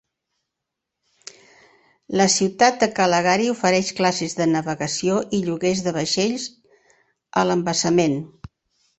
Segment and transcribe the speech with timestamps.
[2.21, 6.47] La ciutat de Calgary ofereix classes de navegació i lloguers de vaixells
[7.43, 8.17] a l"embassament.